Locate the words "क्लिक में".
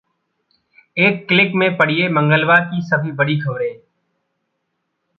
1.27-1.77